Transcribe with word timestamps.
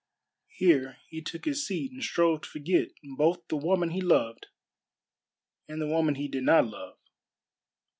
Here 0.47 0.97
he 1.09 1.21
took 1.21 1.45
his 1.45 1.63
seat 1.67 1.91
and 1.91 2.01
strove 2.03 2.41
to 2.41 2.49
forget 2.49 2.87
both 3.03 3.47
the 3.49 3.55
woman 3.55 3.91
he 3.91 4.01
loved 4.01 4.47
and 5.67 5.79
the 5.79 5.85
woman 5.85 6.15
he 6.15 6.27
did 6.27 6.41
not 6.43 6.65
love. 6.65 6.97